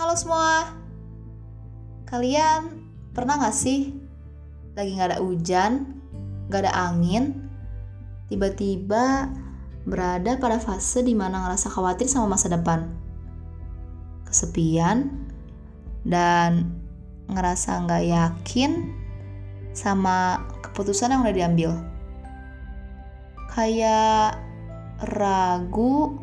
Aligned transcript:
Halo 0.00 0.14
semua, 0.16 0.72
kalian 2.08 2.88
pernah 3.12 3.36
gak 3.40 3.56
sih 3.56 3.92
lagi 4.72 4.96
gak 4.96 5.12
ada 5.12 5.18
hujan, 5.20 6.00
gak 6.48 6.64
ada 6.68 6.72
angin, 6.88 7.48
tiba-tiba 8.32 9.28
berada 9.84 10.40
pada 10.40 10.56
fase 10.56 11.04
di 11.04 11.12
mana 11.12 11.44
ngerasa 11.44 11.68
khawatir 11.68 12.08
sama 12.08 12.36
masa 12.36 12.48
depan, 12.48 12.88
kesepian, 14.24 15.12
dan 16.08 16.72
ngerasa 17.28 17.84
gak 17.84 18.04
yakin 18.08 18.92
sama 19.72 20.44
keputusan 20.64 21.12
yang 21.12 21.24
udah 21.24 21.36
diambil. 21.36 21.72
Kayak 23.52 24.40
ragu, 25.08 26.18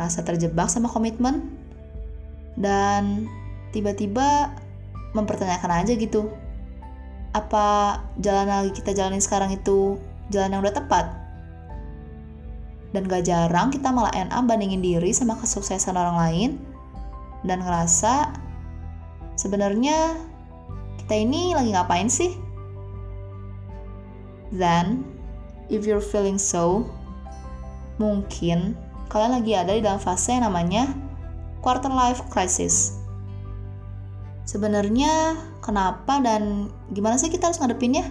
rasa 0.00 0.24
terjebak 0.24 0.72
sama 0.72 0.88
komitmen, 0.88 1.52
dan 2.56 3.28
tiba-tiba 3.70 4.50
mempertanyakan 5.14 5.82
aja 5.82 5.92
gitu 5.94 6.30
apa 7.30 7.98
jalan 8.18 8.46
lagi 8.50 8.74
kita 8.74 8.90
jalanin 8.90 9.22
sekarang 9.22 9.54
itu 9.54 9.98
jalan 10.34 10.58
yang 10.58 10.62
udah 10.66 10.74
tepat? 10.74 11.06
Dan 12.90 13.06
gak 13.06 13.22
jarang 13.22 13.70
kita 13.70 13.94
malah 13.94 14.10
up 14.10 14.44
bandingin 14.50 14.82
diri 14.82 15.14
sama 15.14 15.38
kesuksesan 15.38 15.94
orang 15.94 16.16
lain 16.18 16.50
dan 17.46 17.62
ngerasa 17.62 18.34
sebenarnya 19.38 20.18
kita 20.98 21.14
ini 21.22 21.54
lagi 21.54 21.70
ngapain 21.70 22.10
sih? 22.10 22.34
Then 24.50 25.06
if 25.70 25.86
you're 25.86 26.02
feeling 26.02 26.34
so 26.34 26.82
mungkin 28.00 28.72
kalian 29.12 29.36
lagi 29.36 29.52
ada 29.52 29.76
di 29.76 29.84
dalam 29.84 30.00
fase 30.00 30.32
yang 30.32 30.48
namanya 30.48 30.88
quarter 31.60 31.92
life 31.92 32.24
crisis 32.32 33.00
Sebenarnya 34.50 35.38
kenapa 35.62 36.18
dan 36.18 36.74
gimana 36.90 37.14
sih 37.14 37.30
kita 37.30 37.46
harus 37.46 37.62
ngadepinnya? 37.62 38.02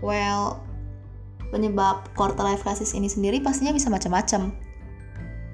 Well, 0.00 0.56
penyebab 1.52 2.16
quarter 2.16 2.40
life 2.40 2.64
crisis 2.64 2.96
ini 2.96 3.04
sendiri 3.04 3.44
pastinya 3.44 3.76
bisa 3.76 3.92
macam-macam. 3.92 4.56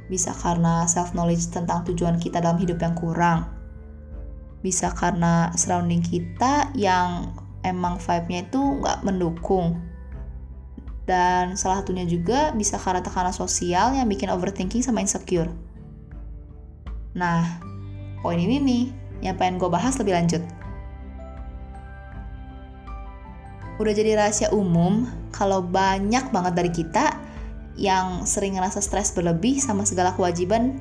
Bisa 0.06 0.30
karena 0.38 0.86
self 0.86 1.10
knowledge 1.18 1.50
tentang 1.50 1.82
tujuan 1.90 2.22
kita 2.22 2.38
dalam 2.38 2.54
hidup 2.62 2.78
yang 2.86 2.94
kurang. 2.94 3.50
Bisa 4.62 4.94
karena 4.94 5.50
surrounding 5.58 6.06
kita 6.06 6.70
yang 6.78 7.34
emang 7.66 7.98
vibe-nya 7.98 8.46
itu 8.46 8.62
nggak 8.78 9.02
mendukung. 9.02 9.74
Dan 11.02 11.58
salah 11.58 11.82
satunya 11.82 12.06
juga 12.06 12.54
bisa 12.54 12.78
karena 12.78 13.02
tekanan 13.02 13.34
sosial 13.34 13.94
yang 13.98 14.06
bikin 14.06 14.30
overthinking 14.30 14.86
sama 14.86 15.02
insecure. 15.02 15.50
Nah, 17.18 17.58
poin 18.22 18.38
ini 18.38 18.56
nih 18.62 18.84
yang 19.22 19.34
pengen 19.34 19.58
gue 19.58 19.70
bahas 19.70 19.98
lebih 19.98 20.14
lanjut. 20.14 20.42
Udah 23.82 23.92
jadi 23.96 24.14
rahasia 24.14 24.54
umum 24.54 25.10
kalau 25.34 25.58
banyak 25.64 26.30
banget 26.30 26.54
dari 26.54 26.70
kita 26.70 27.18
yang 27.74 28.28
sering 28.28 28.60
ngerasa 28.60 28.84
stres 28.84 29.10
berlebih 29.16 29.58
sama 29.58 29.82
segala 29.88 30.12
kewajiban 30.12 30.76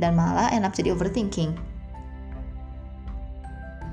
dan 0.00 0.16
malah 0.16 0.48
enak 0.50 0.72
jadi 0.72 0.96
overthinking. 0.96 1.52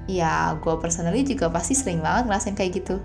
Ya, 0.09 0.57
gue 0.57 0.73
personally 0.81 1.21
juga 1.21 1.53
pasti 1.53 1.77
sering 1.77 2.01
banget 2.01 2.25
ngerasain 2.25 2.57
kayak 2.57 2.81
gitu. 2.81 2.97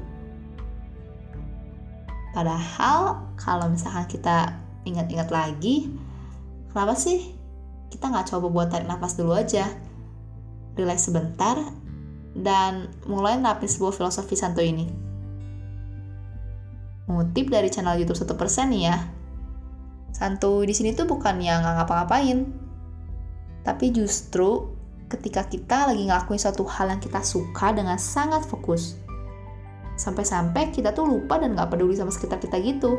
Padahal 2.35 3.31
kalau 3.39 3.71
misalkan 3.71 4.11
kita 4.11 4.59
ingat-ingat 4.83 5.31
lagi, 5.31 5.95
kenapa 6.75 6.99
sih 6.99 7.31
kita 7.95 8.11
nggak 8.11 8.35
coba 8.35 8.47
buat 8.51 8.69
tarik 8.75 8.91
nafas 8.91 9.15
dulu 9.15 9.39
aja? 9.39 9.71
relax 10.75 11.07
sebentar, 11.07 11.57
dan 12.35 12.91
mulai 13.07 13.39
nerapin 13.39 13.71
sebuah 13.71 13.95
filosofi 13.95 14.35
santuy 14.35 14.75
ini. 14.75 14.87
Ngutip 17.07 17.51
dari 17.51 17.71
channel 17.71 17.99
YouTube 18.03 18.19
1% 18.19 18.75
nih 18.75 18.83
ya. 18.91 18.97
Santuy 20.15 20.67
di 20.67 20.75
sini 20.75 20.95
tuh 20.95 21.07
bukan 21.07 21.39
yang 21.39 21.63
nggak 21.63 21.75
ngapa-ngapain. 21.83 22.39
Tapi 23.63 23.87
justru 23.95 24.75
ketika 25.07 25.47
kita 25.47 25.91
lagi 25.91 26.07
ngelakuin 26.07 26.41
suatu 26.41 26.67
hal 26.67 26.91
yang 26.91 27.01
kita 27.03 27.23
suka 27.23 27.71
dengan 27.71 27.99
sangat 28.01 28.43
fokus. 28.47 28.99
Sampai-sampai 29.95 30.75
kita 30.75 30.91
tuh 30.91 31.07
lupa 31.07 31.39
dan 31.39 31.55
nggak 31.55 31.71
peduli 31.71 31.95
sama 31.95 32.11
sekitar 32.11 32.43
kita 32.43 32.59
gitu. 32.59 32.99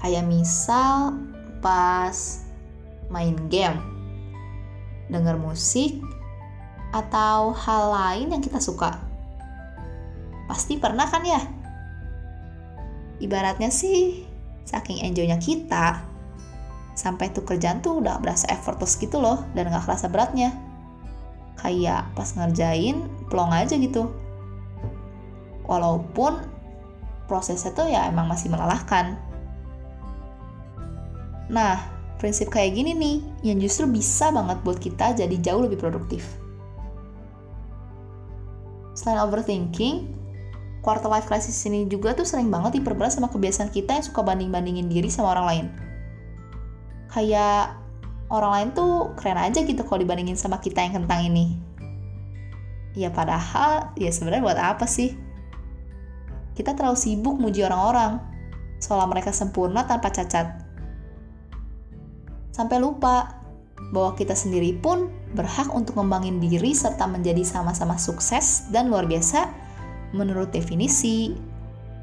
Kayak 0.00 0.24
misal 0.30 1.18
pas 1.58 2.46
main 3.10 3.34
game 3.48 3.76
dengar 5.08 5.40
musik, 5.40 5.98
atau 6.92 7.52
hal 7.52 7.84
lain 7.92 8.32
yang 8.32 8.42
kita 8.44 8.60
suka. 8.60 8.96
Pasti 10.48 10.80
pernah 10.80 11.08
kan 11.08 11.24
ya? 11.24 11.40
Ibaratnya 13.20 13.68
sih, 13.68 14.24
saking 14.64 15.04
enjoynya 15.04 15.36
kita, 15.40 16.00
sampai 16.96 17.32
tuh 17.34 17.44
kerjaan 17.44 17.84
tuh 17.84 18.00
udah 18.00 18.20
berasa 18.22 18.48
effortless 18.48 18.96
gitu 18.96 19.18
loh, 19.20 19.44
dan 19.52 19.68
gak 19.68 19.84
kerasa 19.84 20.06
beratnya. 20.08 20.54
Kayak 21.58 22.06
pas 22.14 22.30
ngerjain, 22.38 23.02
plong 23.28 23.50
aja 23.50 23.74
gitu. 23.74 24.12
Walaupun 25.68 26.40
prosesnya 27.28 27.76
tuh 27.76 27.92
ya 27.92 28.08
emang 28.08 28.26
masih 28.26 28.48
melelahkan. 28.48 29.20
Nah, 31.52 31.76
prinsip 32.16 32.48
kayak 32.48 32.74
gini 32.74 32.92
nih 32.96 33.16
yang 33.52 33.60
justru 33.60 33.84
bisa 33.86 34.32
banget 34.32 34.58
buat 34.64 34.80
kita 34.80 35.14
jadi 35.14 35.36
jauh 35.38 35.62
lebih 35.64 35.76
produktif. 35.76 36.24
Selain 38.96 39.22
overthinking, 39.22 40.10
quarter 40.82 41.06
life 41.06 41.30
crisis 41.30 41.54
ini 41.68 41.86
juga 41.86 42.16
tuh 42.16 42.26
sering 42.26 42.50
banget 42.50 42.82
diperberat 42.82 43.14
sama 43.14 43.30
kebiasaan 43.30 43.70
kita 43.70 44.00
yang 44.00 44.04
suka 44.04 44.24
banding-bandingin 44.26 44.90
diri 44.90 45.06
sama 45.06 45.38
orang 45.38 45.46
lain. 45.46 45.66
Kayak 47.12 47.78
orang 48.28 48.50
lain 48.52 48.68
tuh 48.74 49.14
keren 49.16 49.38
aja 49.38 49.62
gitu 49.62 49.80
kalau 49.86 50.02
dibandingin 50.02 50.36
sama 50.36 50.58
kita 50.60 50.82
yang 50.82 51.04
kentang 51.04 51.28
ini. 51.28 51.56
Ya 52.98 53.14
padahal, 53.14 53.94
ya 53.94 54.10
sebenarnya 54.10 54.42
buat 54.42 54.58
apa 54.58 54.84
sih? 54.90 55.27
Kita 56.58 56.74
terlalu 56.74 56.98
sibuk 56.98 57.38
muji 57.38 57.62
orang-orang, 57.62 58.18
seolah 58.82 59.06
mereka 59.06 59.30
sempurna 59.30 59.86
tanpa 59.86 60.10
cacat 60.10 60.68
sampai 62.58 62.82
lupa 62.82 63.38
bahwa 63.94 64.18
kita 64.18 64.34
sendiri 64.34 64.74
pun 64.82 65.06
berhak 65.38 65.70
untuk 65.70 65.94
ngembangin 65.94 66.42
diri 66.42 66.74
serta 66.74 67.06
menjadi 67.06 67.46
sama-sama 67.46 67.94
sukses 67.94 68.66
dan 68.74 68.90
luar 68.90 69.06
biasa 69.06 69.46
menurut 70.10 70.50
definisi, 70.50 71.38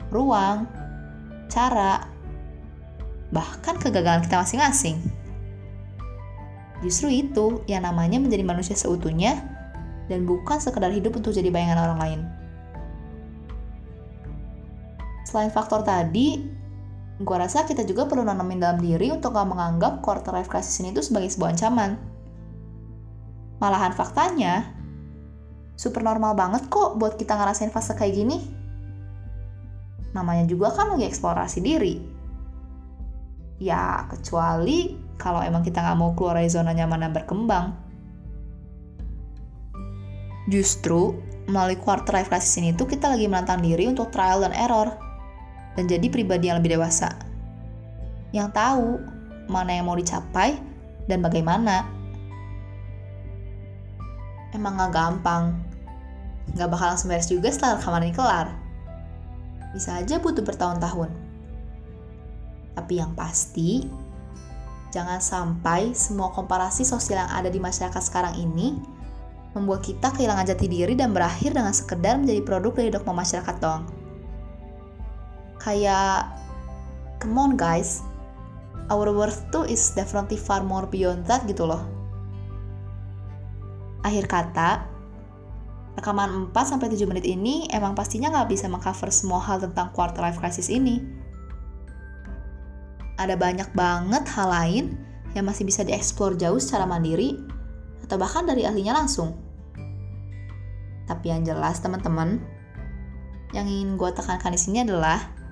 ruang, 0.07 0.63
cara, 1.51 2.07
bahkan 3.35 3.75
kegagalan 3.75 4.23
kita 4.23 4.39
masing-masing. 4.39 4.95
Justru 6.79 7.11
itu 7.11 7.59
yang 7.67 7.83
namanya 7.83 8.23
menjadi 8.23 8.47
manusia 8.47 8.79
seutuhnya 8.79 9.43
dan 10.07 10.23
bukan 10.23 10.63
sekedar 10.63 10.93
hidup 10.95 11.19
untuk 11.19 11.35
jadi 11.35 11.51
bayangan 11.51 11.91
orang 11.91 11.99
lain. 11.99 12.21
Selain 15.35 15.51
faktor 15.51 15.83
tadi, 15.83 16.47
gue 17.19 17.35
rasa 17.35 17.67
kita 17.67 17.83
juga 17.83 18.07
perlu 18.07 18.23
nanamin 18.23 18.55
dalam 18.55 18.79
diri 18.79 19.11
untuk 19.11 19.35
gak 19.35 19.51
menganggap 19.51 19.99
quarter 19.99 20.31
life 20.31 20.47
crisis 20.47 20.79
ini 20.79 20.95
itu 20.95 21.03
sebagai 21.03 21.27
sebuah 21.27 21.51
ancaman. 21.51 21.99
Malahan 23.59 23.91
faktanya, 23.91 24.71
super 25.75 26.07
normal 26.07 26.39
banget 26.39 26.71
kok 26.71 26.95
buat 26.95 27.19
kita 27.19 27.35
ngerasain 27.35 27.67
fase 27.67 27.99
kayak 27.99 28.15
gini. 28.15 28.47
Namanya 30.15 30.47
juga 30.47 30.71
kan 30.71 30.95
lagi 30.95 31.03
eksplorasi 31.03 31.59
diri. 31.59 31.99
Ya, 33.59 34.07
kecuali 34.07 34.95
kalau 35.19 35.43
emang 35.43 35.67
kita 35.67 35.83
nggak 35.83 35.99
mau 35.99 36.15
keluar 36.15 36.39
dari 36.39 36.47
zona 36.47 36.71
nyaman 36.71 37.03
dan 37.03 37.11
berkembang. 37.11 37.75
Justru, 40.47 41.19
melalui 41.51 41.75
quarter 41.75 42.23
life 42.23 42.31
crisis 42.31 42.55
ini 42.55 42.71
tuh 42.71 42.87
kita 42.87 43.11
lagi 43.11 43.27
menantang 43.27 43.59
diri 43.59 43.83
untuk 43.91 44.15
trial 44.15 44.39
dan 44.39 44.55
error 44.55 45.04
dan 45.75 45.83
jadi 45.85 46.07
pribadi 46.07 46.47
yang 46.49 46.63
lebih 46.63 46.79
dewasa. 46.79 47.11
Yang 48.31 48.49
tahu 48.55 48.89
mana 49.51 49.71
yang 49.75 49.85
mau 49.85 49.95
dicapai 49.95 50.57
dan 51.05 51.21
bagaimana. 51.21 51.85
Emang 54.55 54.79
gak 54.79 54.95
gampang. 54.95 55.51
Gak 56.55 56.71
bakal 56.71 56.95
langsung 56.95 57.11
beres 57.11 57.27
juga 57.27 57.51
setelah 57.51 57.77
rekaman 57.77 58.07
ini 58.07 58.15
kelar. 58.15 58.47
Bisa 59.75 59.99
aja 59.99 60.15
butuh 60.23 60.41
bertahun-tahun. 60.41 61.11
Tapi 62.75 62.93
yang 62.95 63.11
pasti, 63.15 63.83
jangan 64.95 65.19
sampai 65.19 65.91
semua 65.91 66.31
komparasi 66.31 66.87
sosial 66.87 67.27
yang 67.27 67.31
ada 67.31 67.51
di 67.51 67.59
masyarakat 67.59 67.99
sekarang 67.99 68.39
ini 68.39 68.79
membuat 69.55 69.83
kita 69.83 70.11
kehilangan 70.11 70.51
jati 70.51 70.67
diri 70.67 70.95
dan 70.95 71.15
berakhir 71.15 71.55
dengan 71.55 71.71
sekedar 71.71 72.19
menjadi 72.19 72.43
produk 72.43 72.75
dari 72.75 72.91
dogma 72.91 73.23
masyarakat 73.23 73.55
doang 73.63 73.87
kayak 75.65 76.29
come 77.17 77.41
on 77.41 77.57
guys, 77.57 78.05
our 78.93 79.09
worth 79.09 79.49
tuh 79.49 79.65
is 79.65 79.89
definitely 79.97 80.37
far 80.37 80.61
more 80.61 80.85
beyond 80.85 81.25
that 81.25 81.41
gitu 81.49 81.65
loh. 81.65 81.81
Akhir 84.05 84.29
kata, 84.29 84.85
rekaman 85.97 86.53
4-7 86.53 86.93
menit 87.09 87.25
ini 87.25 87.65
emang 87.73 87.97
pastinya 87.97 88.29
nggak 88.29 88.53
bisa 88.53 88.69
mengcover 88.69 89.09
semua 89.09 89.41
hal 89.41 89.57
tentang 89.57 89.89
quarter 89.89 90.21
life 90.21 90.37
crisis 90.37 90.69
ini. 90.69 91.01
Ada 93.17 93.33
banyak 93.33 93.73
banget 93.73 94.23
hal 94.37 94.53
lain 94.53 94.85
yang 95.33 95.49
masih 95.49 95.65
bisa 95.65 95.81
dieksplor 95.81 96.37
jauh 96.37 96.61
secara 96.61 96.85
mandiri 96.85 97.41
atau 98.05 98.21
bahkan 98.21 98.45
dari 98.45 98.69
ahlinya 98.69 98.93
langsung. 98.93 99.33
Tapi 101.09 101.33
yang 101.33 101.41
jelas 101.41 101.81
teman-teman, 101.81 102.37
yang 103.57 103.65
ingin 103.65 103.97
gue 103.97 104.09
tekankan 104.13 104.53
di 104.53 104.61
sini 104.61 104.85
adalah 104.85 105.44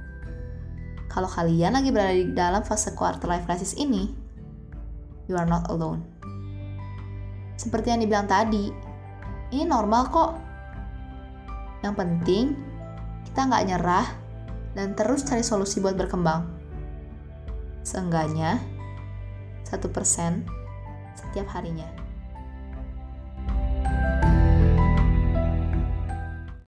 kalau 1.13 1.29
kalian 1.29 1.77
lagi 1.77 1.93
berada 1.93 2.09
di 2.17 2.33
dalam 2.33 2.65
fase 2.65 2.97
quarter 2.97 3.29
life 3.29 3.45
crisis 3.45 3.77
ini, 3.77 4.09
you 5.29 5.37
are 5.37 5.45
not 5.45 5.69
alone. 5.69 6.01
Seperti 7.53 7.93
yang 7.93 8.01
dibilang 8.01 8.25
tadi, 8.25 8.73
ini 9.53 9.61
normal 9.61 10.09
kok. 10.09 10.31
Yang 11.85 11.95
penting, 12.01 12.45
kita 13.29 13.45
nggak 13.45 13.65
nyerah 13.69 14.07
dan 14.73 14.97
terus 14.97 15.21
cari 15.21 15.45
solusi 15.45 15.77
buat 15.77 15.93
berkembang. 15.93 16.49
Seenggaknya, 17.85 18.57
satu 19.69 19.93
persen 19.93 20.49
setiap 21.13 21.45
harinya. 21.53 22.02